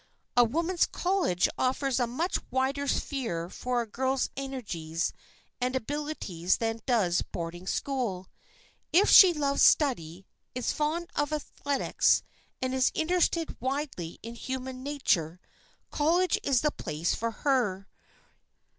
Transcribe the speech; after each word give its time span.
[Sidenote: 0.01 0.33
THE 0.33 0.43
WOMAN'S 0.43 0.45
COLLEGE] 0.47 0.49
A 0.49 0.57
woman's 0.57 0.85
college 0.87 1.49
offers 1.59 1.99
a 1.99 2.07
much 2.07 2.39
wider 2.49 2.87
sphere 2.87 3.49
for 3.51 3.81
a 3.83 3.85
girl's 3.85 4.31
energies 4.35 5.13
and 5.61 5.75
abilities 5.75 6.57
than 6.57 6.81
does 6.87 7.21
boarding 7.21 7.67
school. 7.67 8.25
If 8.91 9.11
she 9.11 9.31
loves 9.31 9.61
study, 9.61 10.25
is 10.55 10.71
fond 10.73 11.11
of 11.15 11.31
athletics 11.31 12.23
and 12.63 12.73
is 12.73 12.89
interested 12.95 13.55
widely 13.61 14.17
in 14.23 14.33
human 14.33 14.81
nature, 14.81 15.39
college 15.91 16.39
is 16.41 16.61
the 16.61 16.71
place 16.71 17.13
for 17.13 17.29
her. 17.45 17.87